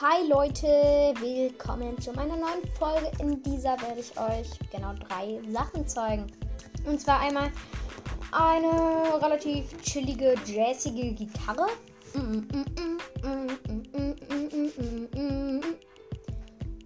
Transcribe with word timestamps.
Hi 0.00 0.26
Leute, 0.26 0.66
willkommen 1.20 1.96
zu 2.00 2.12
meiner 2.14 2.34
neuen 2.34 2.66
Folge. 2.76 3.12
In 3.20 3.40
dieser 3.44 3.80
werde 3.80 4.00
ich 4.00 4.10
euch 4.18 4.50
genau 4.72 4.92
drei 4.94 5.40
Sachen 5.52 5.86
zeigen. 5.86 6.26
Und 6.84 7.00
zwar 7.00 7.20
einmal 7.20 7.52
eine 8.32 9.22
relativ 9.22 9.80
chillige, 9.82 10.34
jazzige 10.46 11.12
Gitarre. 11.12 11.68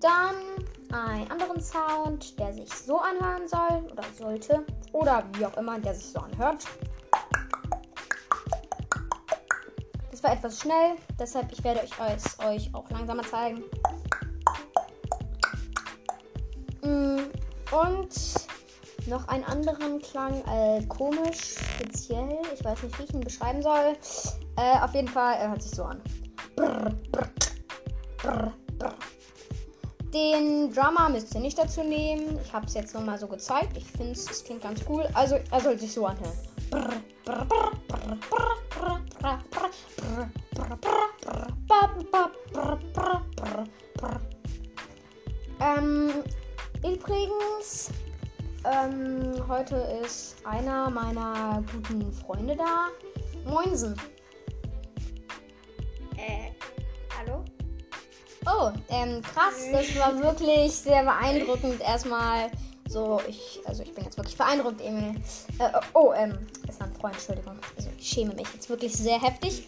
Dann 0.00 0.36
einen 0.92 1.30
anderen 1.30 1.62
Sound, 1.62 2.38
der 2.38 2.52
sich 2.52 2.70
so 2.70 2.98
anhören 2.98 3.48
soll 3.48 3.90
oder 3.90 4.04
sollte. 4.18 4.66
Oder 4.92 5.24
wie 5.32 5.46
auch 5.46 5.56
immer, 5.56 5.78
der 5.78 5.94
sich 5.94 6.12
so 6.12 6.18
anhört. 6.18 6.66
Das 10.18 10.24
war 10.24 10.32
etwas 10.32 10.60
schnell, 10.60 10.96
deshalb 11.16 11.52
ich 11.52 11.62
werde 11.62 11.80
euch, 11.80 11.92
euch, 12.00 12.44
euch 12.44 12.74
auch 12.74 12.90
langsamer 12.90 13.22
zeigen. 13.22 13.62
Mm, 16.82 17.20
und 17.70 18.08
noch 19.06 19.28
einen 19.28 19.44
anderen 19.44 20.02
Klang, 20.02 20.42
äh, 20.48 20.84
komisch, 20.86 21.54
speziell. 21.76 22.36
Ich 22.52 22.64
weiß 22.64 22.82
nicht, 22.82 22.98
wie 22.98 23.04
ich 23.04 23.14
ihn 23.14 23.20
beschreiben 23.20 23.62
soll. 23.62 23.96
Äh, 24.56 24.80
auf 24.80 24.92
jeden 24.92 25.06
Fall, 25.06 25.36
er 25.36 25.50
hört 25.50 25.62
sich 25.62 25.70
so 25.70 25.84
an. 25.84 26.02
Brr, 26.56 26.90
brr, 27.12 28.52
brr. 28.76 28.94
Den 30.12 30.74
Drummer 30.74 31.10
müsst 31.10 31.32
ihr 31.32 31.40
nicht 31.40 31.58
dazu 31.58 31.84
nehmen. 31.84 32.40
Ich 32.42 32.52
habe 32.52 32.66
es 32.66 32.74
jetzt 32.74 32.92
nochmal 32.92 33.20
so 33.20 33.28
gezeigt. 33.28 33.76
Ich 33.76 33.84
finde 33.84 34.14
es 34.14 34.42
klingt 34.42 34.62
ganz 34.62 34.80
cool. 34.88 35.08
Also, 35.14 35.36
er 35.52 35.60
soll 35.60 35.78
sich 35.78 35.92
so 35.92 36.06
anhören. 36.06 36.36
Ähm, 45.60 46.12
übrigens, 46.84 47.90
ähm, 48.64 49.48
heute 49.48 49.76
ist 50.04 50.36
einer 50.44 50.88
meiner 50.90 51.64
guten 51.72 52.12
Freunde 52.12 52.56
da. 52.56 52.88
Moinsen. 53.44 53.96
Äh, 56.16 56.52
hallo? 57.18 57.44
Oh, 58.46 58.70
ähm, 58.88 59.20
krass. 59.22 59.66
Das 59.72 59.98
war 59.98 60.22
wirklich 60.22 60.72
sehr 60.72 61.02
beeindruckend. 61.04 61.80
Erstmal 61.80 62.50
so, 62.88 63.20
ich, 63.26 63.60
also 63.66 63.82
ich 63.82 63.92
bin 63.94 64.04
jetzt 64.04 64.16
wirklich 64.16 64.36
beeindruckt, 64.38 64.80
Emil. 64.80 65.16
Äh, 65.58 65.70
oh, 65.94 66.12
ähm, 66.16 66.46
Freund, 67.00 67.14
Entschuldigung. 67.14 67.56
Also 67.76 67.88
ich 67.98 68.08
schäme 68.08 68.34
mich 68.34 68.46
jetzt 68.52 68.68
wirklich 68.68 68.92
sehr 68.92 69.20
heftig. 69.20 69.64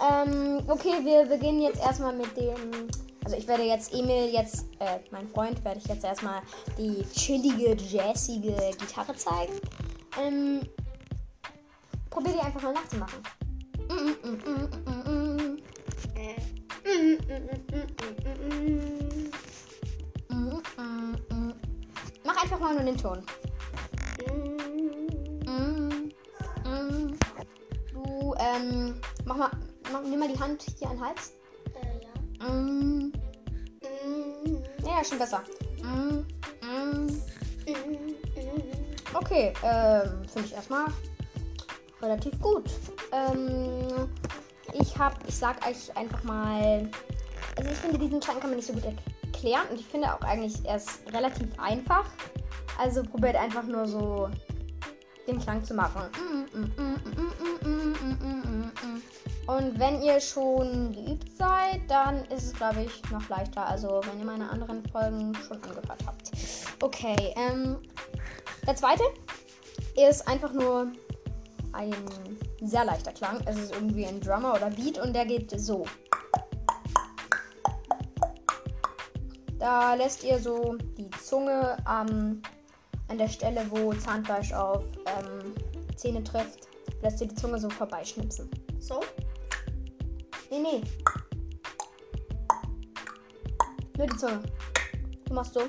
Ähm, 0.00 0.62
okay, 0.68 1.04
wir 1.04 1.26
beginnen 1.26 1.62
jetzt 1.62 1.80
erstmal 1.80 2.14
mit 2.14 2.36
dem. 2.36 2.88
Also 3.24 3.36
ich 3.36 3.46
werde 3.46 3.62
jetzt 3.62 3.92
Emil 3.94 4.30
jetzt, 4.32 4.66
äh, 4.80 4.98
mein 5.12 5.28
Freund, 5.28 5.64
werde 5.64 5.78
ich 5.78 5.86
jetzt 5.86 6.04
erstmal 6.04 6.42
die 6.76 7.04
chillige, 7.14 7.76
jazzige 7.80 8.56
Gitarre 8.78 9.14
zeigen. 9.14 9.52
Ähm, 10.20 10.60
probier 12.10 12.32
die 12.32 12.40
einfach 12.40 12.62
mal 12.62 12.72
nachzumachen. 12.72 13.22
Mach 22.24 22.42
einfach 22.42 22.58
mal 22.58 22.74
nur 22.74 22.82
den 22.82 22.96
Ton. 22.96 23.24
Mach 29.32 29.50
mal, 29.50 29.50
mach, 29.92 30.02
nimm 30.02 30.18
mal 30.18 30.28
die 30.28 30.38
Hand 30.38 30.64
hier 30.78 30.88
an 30.90 30.96
den 30.96 31.06
Hals. 31.06 31.32
Äh, 31.74 32.04
ja. 32.04 32.48
Mm. 32.48 33.12
Ja, 34.84 35.04
schon 35.04 35.18
besser. 35.18 35.42
Mm, 35.82 36.24
mm. 36.64 37.20
Okay, 39.14 39.52
ähm, 39.62 40.24
finde 40.28 40.48
ich 40.48 40.54
erstmal 40.54 40.86
relativ 42.00 42.38
gut. 42.40 42.70
Ähm, 43.12 44.08
ich 44.72 44.98
hab, 44.98 45.16
ich 45.28 45.36
sag 45.36 45.66
euch 45.66 45.94
einfach 45.96 46.22
mal, 46.24 46.88
also 47.56 47.70
ich 47.70 47.76
finde, 47.76 47.98
diesen 47.98 48.20
Klang 48.20 48.40
kann 48.40 48.50
man 48.50 48.56
nicht 48.56 48.66
so 48.66 48.72
gut 48.72 48.84
erklären 48.84 49.66
und 49.70 49.78
ich 49.78 49.86
finde 49.86 50.12
auch 50.12 50.20
eigentlich, 50.22 50.64
er 50.64 50.76
ist 50.76 51.02
relativ 51.12 51.48
einfach. 51.58 52.06
Also 52.78 53.02
probiert 53.02 53.36
einfach 53.36 53.64
nur 53.64 53.86
so 53.86 54.30
den 55.26 55.38
Klang 55.38 55.62
zu 55.62 55.74
machen. 55.74 56.02
Und 59.46 59.78
wenn 59.78 60.02
ihr 60.02 60.20
schon 60.20 60.92
geübt 60.92 61.36
seid, 61.36 61.80
dann 61.88 62.24
ist 62.26 62.44
es, 62.44 62.52
glaube 62.54 62.82
ich, 62.82 63.10
noch 63.10 63.28
leichter. 63.28 63.66
Also 63.66 64.00
wenn 64.04 64.18
ihr 64.20 64.24
meine 64.24 64.48
anderen 64.48 64.86
Folgen 64.88 65.34
schon 65.46 65.62
angehört 65.62 66.06
habt. 66.06 66.30
Okay, 66.80 67.34
ähm, 67.36 67.78
der 68.66 68.76
zweite 68.76 69.02
ist 69.96 70.26
einfach 70.28 70.52
nur 70.52 70.92
ein 71.72 71.94
sehr 72.60 72.84
leichter 72.84 73.12
Klang. 73.12 73.40
Es 73.46 73.58
ist 73.58 73.74
irgendwie 73.74 74.06
ein 74.06 74.20
Drummer 74.20 74.54
oder 74.54 74.70
Beat 74.70 74.98
und 74.98 75.12
der 75.12 75.26
geht 75.26 75.50
so. 75.58 75.84
Da 79.58 79.94
lässt 79.94 80.24
ihr 80.24 80.38
so 80.38 80.76
die 80.96 81.10
Zunge 81.22 81.76
ähm, 81.88 82.42
an 83.08 83.18
der 83.18 83.28
Stelle, 83.28 83.64
wo 83.70 83.92
Zahnfleisch 83.92 84.52
auf 84.52 84.84
ähm, 85.06 85.54
Zähne 85.96 86.22
trifft, 86.24 86.68
lässt 87.02 87.20
ihr 87.20 87.28
die 87.28 87.34
Zunge 87.34 87.58
so 87.58 87.70
vorbeischnipsen. 87.70 88.50
So? 88.80 89.00
Nee, 90.52 90.60
nee. 90.60 90.82
Nur 93.96 94.06
die 94.06 94.16
Zunge. 94.18 94.42
Du 95.24 95.32
machst 95.32 95.54
so. 95.54 95.62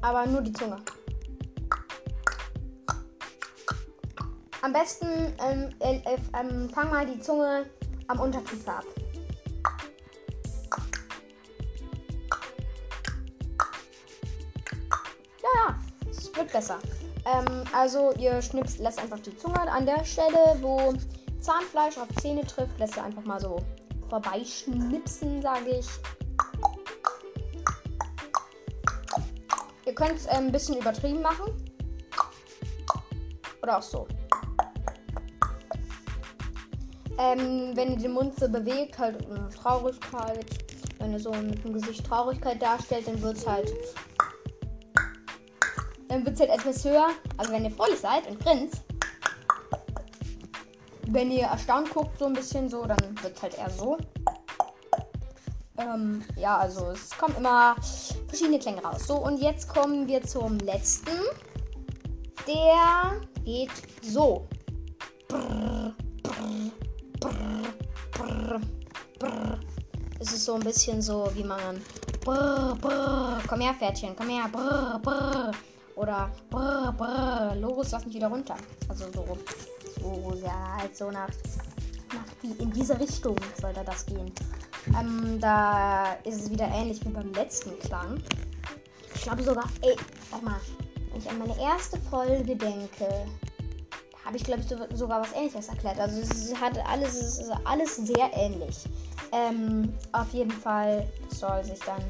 Aber 0.00 0.24
nur 0.24 0.40
die 0.40 0.54
Zunge. 0.54 0.78
Am 4.62 4.72
besten 4.72 5.34
ähm, 5.38 5.68
äh, 5.80 5.96
äh, 5.96 6.18
ähm, 6.40 6.70
fang 6.70 6.88
mal 6.88 7.04
die 7.04 7.20
Zunge 7.20 7.66
am 8.06 8.20
Unterkiefer 8.20 8.78
ab. 8.78 8.84
Ja, 15.42 15.50
ja, 15.66 15.78
es 16.08 16.34
wird 16.34 16.50
besser. 16.50 16.78
Ähm, 17.26 17.64
also 17.74 18.12
ihr 18.12 18.40
schnipst, 18.40 18.78
lässt 18.78 18.98
einfach 18.98 19.20
die 19.20 19.36
Zunge 19.36 19.60
an 19.60 19.84
der 19.84 20.02
Stelle, 20.06 20.56
wo 20.62 20.94
Zahnfleisch 21.48 21.96
auf 21.96 22.08
Zähne 22.20 22.44
trifft, 22.44 22.78
lässt 22.78 22.98
ihr 22.98 23.04
einfach 23.04 23.24
mal 23.24 23.40
so 23.40 23.56
vorbeischnipsen, 24.10 25.40
sage 25.40 25.78
ich. 25.78 25.86
Ihr 29.86 29.94
könnt 29.94 30.16
es 30.16 30.26
äh, 30.26 30.32
ein 30.32 30.52
bisschen 30.52 30.76
übertrieben 30.76 31.22
machen. 31.22 31.50
Oder 33.62 33.78
auch 33.78 33.82
so. 33.82 34.06
Ähm, 37.16 37.72
wenn 37.74 37.92
ihr 37.92 37.98
den 37.98 38.12
Mund 38.12 38.38
so 38.38 38.46
bewegt, 38.46 38.98
halt 38.98 39.24
eine 39.30 39.48
Traurigkeit. 39.48 40.44
Wenn 40.98 41.12
ihr 41.14 41.20
so 41.20 41.32
mit 41.32 41.64
dem 41.64 41.72
Gesicht 41.72 42.06
Traurigkeit 42.06 42.60
darstellt, 42.60 43.08
dann 43.08 43.22
wird 43.22 43.38
es 43.38 43.46
halt. 43.46 43.72
Dann 46.08 46.26
wird 46.26 46.38
halt 46.40 46.50
etwas 46.50 46.84
höher. 46.84 47.08
Also 47.38 47.52
wenn 47.52 47.64
ihr 47.64 47.70
fröhlich 47.70 48.00
seid 48.00 48.26
und 48.28 48.38
grinst. 48.38 48.82
Wenn 51.10 51.30
ihr 51.30 51.46
erstaunt 51.46 51.88
guckt, 51.90 52.18
so 52.18 52.26
ein 52.26 52.34
bisschen 52.34 52.68
so, 52.68 52.84
dann 52.84 52.98
wird 53.22 53.40
halt 53.40 53.56
eher 53.56 53.70
so. 53.70 53.96
Ähm, 55.78 56.22
ja, 56.36 56.58
also 56.58 56.90
es 56.90 57.16
kommt 57.16 57.38
immer 57.38 57.76
verschiedene 58.26 58.58
Klänge 58.58 58.82
raus. 58.82 59.06
So, 59.06 59.16
und 59.16 59.38
jetzt 59.40 59.68
kommen 59.68 60.06
wir 60.06 60.22
zum 60.22 60.58
letzten. 60.58 61.16
Der 62.46 63.20
geht 63.42 63.70
so. 64.02 64.46
Brrr, 65.28 65.94
brrr, 66.22 66.72
brrr, 67.20 67.30
brrr, 68.12 68.60
brrr. 69.18 69.58
Es 70.20 70.32
ist 70.34 70.44
so 70.44 70.54
ein 70.54 70.60
bisschen 70.60 71.00
so, 71.00 71.30
wie 71.32 71.44
man. 71.44 71.82
Brrr, 72.22 72.76
brrr, 72.78 73.38
komm 73.48 73.60
her, 73.60 73.72
Pferdchen, 73.72 74.14
komm 74.14 74.28
her. 74.28 74.46
Brrr, 74.52 74.98
brrr. 74.98 75.52
Oder 75.96 76.30
brrr, 76.50 76.92
brrr, 76.92 77.54
los, 77.56 77.92
lass 77.92 78.04
mich 78.04 78.14
wieder 78.14 78.28
runter. 78.28 78.56
Also 78.88 79.06
so, 79.12 79.38
so, 80.00 80.34
ja, 80.42 80.76
halt 80.78 80.96
so 80.96 81.10
nach, 81.10 81.28
nach 82.12 82.32
die, 82.42 82.62
in 82.62 82.70
diese 82.70 82.98
Richtung 82.98 83.36
sollte 83.60 83.84
das 83.84 84.06
gehen. 84.06 84.32
Ähm, 84.98 85.38
da 85.40 86.14
ist 86.24 86.42
es 86.42 86.50
wieder 86.50 86.68
ähnlich 86.68 87.04
wie 87.04 87.10
beim 87.10 87.32
letzten 87.32 87.78
Klang. 87.80 88.22
Ich 89.14 89.22
glaube 89.22 89.42
sogar, 89.42 89.64
ey, 89.82 89.96
warte 90.30 90.44
mal, 90.44 90.60
wenn 91.10 91.18
ich 91.18 91.28
an 91.28 91.38
meine 91.38 91.60
erste 91.60 91.98
Folge 92.10 92.56
denke, 92.56 92.88
da 92.98 94.24
habe 94.24 94.36
ich 94.36 94.44
glaube 94.44 94.60
ich 94.60 94.68
so, 94.68 94.76
sogar 94.94 95.20
was 95.20 95.32
ähnliches 95.32 95.68
erklärt. 95.68 95.98
Also 95.98 96.20
es 96.20 96.54
hat 96.54 96.78
alles, 96.86 97.14
es 97.14 97.38
ist 97.38 97.52
alles 97.64 97.96
sehr 97.96 98.30
ähnlich. 98.34 98.84
Ähm, 99.32 99.92
auf 100.12 100.32
jeden 100.32 100.50
Fall 100.50 101.06
soll 101.28 101.64
sich 101.64 101.80
dann 101.80 102.02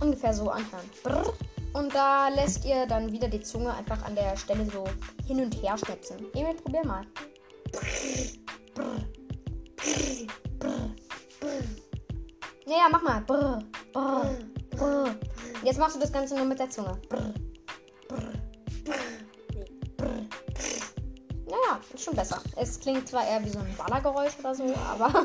ungefähr 0.00 0.34
so 0.34 0.50
anhören. 0.50 0.88
Brrr. 1.02 1.32
Und 1.74 1.92
da 1.92 2.28
lässt 2.28 2.64
ihr 2.64 2.86
dann 2.86 3.12
wieder 3.12 3.28
die 3.28 3.40
Zunge 3.40 3.74
einfach 3.74 4.02
an 4.04 4.14
der 4.14 4.36
Stelle 4.36 4.64
so 4.64 4.84
hin 5.26 5.40
und 5.42 5.60
her 5.60 5.76
schnipsen. 5.76 6.18
Emil, 6.32 6.54
probier 6.54 6.86
mal. 6.86 7.04
Ja, 12.66 12.76
ja, 12.76 12.88
mach 12.90 13.02
mal. 13.02 13.20
Brr, 13.22 13.58
brr, 13.92 14.36
brr. 14.70 15.16
Jetzt 15.64 15.78
machst 15.78 15.96
du 15.96 16.00
das 16.00 16.12
Ganze 16.12 16.36
nur 16.36 16.46
mit 16.46 16.60
der 16.60 16.70
Zunge. 16.70 16.96
Ist 21.94 22.04
schon 22.04 22.14
besser. 22.14 22.40
Es 22.56 22.78
klingt 22.80 23.08
zwar 23.08 23.26
eher 23.26 23.44
wie 23.44 23.50
so 23.50 23.58
ein 23.58 23.74
Ballergeräusch 23.76 24.38
oder 24.38 24.54
so, 24.54 24.64
aber. 24.74 25.08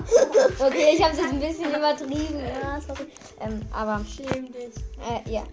okay, 0.59 0.95
ich 0.95 1.03
habe 1.03 1.13
es 1.13 1.19
jetzt 1.19 1.31
ein 1.31 1.39
bisschen 1.39 1.69
übertrieben. 1.69 2.39
Ja, 2.61 2.79
sorry. 2.81 3.07
Ähm, 3.41 3.61
aber. 3.71 4.03
Schäm 4.05 4.51
dich. 4.51 4.75
Äh, 4.99 5.31
ja. 5.31 5.43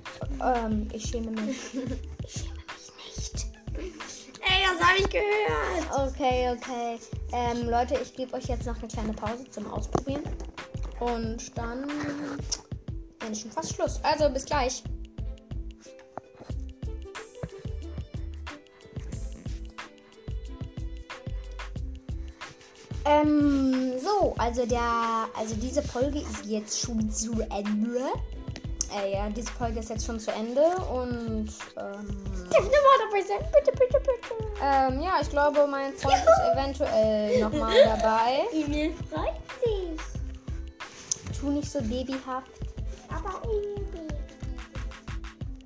Ähm, 0.43 0.89
ich 0.93 1.07
schäme 1.07 1.31
mich. 1.31 1.57
Ich 2.25 2.33
schäme 2.33 2.65
mich 3.77 3.95
nicht. 3.95 4.07
Ey, 4.41 4.65
das 4.65 4.87
habe 4.87 4.99
ich 4.99 5.09
gehört. 5.09 6.13
Okay, 6.13 6.57
okay. 6.57 6.99
Ähm, 7.33 7.69
Leute, 7.69 7.99
ich 8.03 8.15
gebe 8.15 8.35
euch 8.35 8.45
jetzt 8.45 8.67
noch 8.67 8.79
eine 8.79 8.89
kleine 8.89 9.13
Pause 9.13 9.49
zum 9.51 9.71
Ausprobieren. 9.73 10.23
Und 11.01 11.57
dann 11.59 11.87
ist 13.31 13.43
schon 13.43 13.51
fast 13.51 13.75
Schluss. 13.75 14.01
Also 14.03 14.29
bis 14.31 14.45
gleich. 14.45 14.83
Ähm, 23.07 23.99
so, 23.99 24.35
also 24.37 24.67
der, 24.67 25.29
also 25.39 25.55
diese 25.57 25.83
Folge 25.83 26.19
ist 26.19 26.45
jetzt 26.45 26.81
schon 26.81 27.09
zu 27.11 27.41
Ende. 27.43 28.01
Äh, 28.95 29.13
ja, 29.13 29.29
diese 29.29 29.51
Folge 29.53 29.81
ist 29.81 29.91
jetzt 29.91 30.07
schon 30.07 30.19
zu 30.19 30.33
Ende 30.33 30.63
und 30.93 31.49
ähm? 31.77 32.25
Bitte, 32.49 33.73
bitte, 33.73 34.01
bitte. 34.01 34.01
ähm, 34.63 35.01
ja, 35.01 35.19
ich 35.21 35.31
glaube, 35.31 35.67
mein 35.69 35.93
Freund 35.95 36.17
ist 36.17 36.53
eventuell 36.53 37.41
nochmal 37.41 37.75
dabei. 37.85 38.41
Emil 38.53 38.93
freut 39.13 39.35
sich. 39.63 40.01
Tu 41.39 41.51
nicht 41.51 41.71
so 41.71 41.81
babyhaft. 41.81 42.51
Aber 43.09 43.43
Emil. 43.45 43.87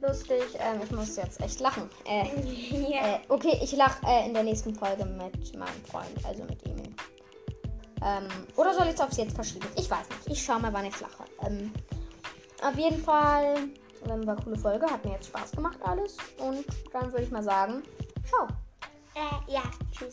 Lustig. 0.03 0.43
Ähm, 0.59 0.81
ich 0.83 0.91
muss 0.91 1.17
jetzt 1.17 1.41
echt 1.41 1.61
lachen. 1.61 1.89
Äh, 2.07 2.25
ja. 2.91 3.17
äh, 3.17 3.19
okay, 3.29 3.59
ich 3.63 3.73
lache 3.73 3.99
äh, 4.07 4.27
in 4.27 4.35
der 4.35 4.43
nächsten 4.43 4.75
Folge 4.75 5.05
mit 5.05 5.57
meinem 5.59 5.85
Freund, 5.91 6.25
also 6.27 6.43
mit 6.45 6.65
Emil. 6.67 6.90
Ähm, 8.03 8.29
oder 8.57 8.75
soll 8.75 8.87
ich 8.87 8.95
es 8.95 9.01
aufs 9.01 9.17
jetzt 9.17 9.35
verschieben? 9.35 9.67
Ich 9.77 9.91
weiß 9.91 10.09
nicht. 10.09 10.39
Ich 10.39 10.43
schau 10.43 10.59
mal, 10.59 10.73
wann 10.73 10.87
ich 10.87 10.99
lache. 11.01 11.25
Ähm, 11.47 11.73
auf 12.63 12.77
jeden 12.77 13.03
Fall 13.03 13.69
war 14.05 14.13
eine 14.13 14.37
coole 14.43 14.57
Folge. 14.57 14.87
Hat 14.87 15.05
mir 15.05 15.13
jetzt 15.13 15.27
Spaß 15.27 15.53
gemacht 15.53 15.79
alles. 15.83 16.17
Und 16.39 16.65
dann 16.93 17.13
würde 17.13 17.25
ich 17.25 17.31
mal 17.31 17.43
sagen, 17.43 17.83
ciao. 18.27 18.49
Äh, 19.15 19.53
ja, 19.53 19.63
tschüss. 19.93 20.13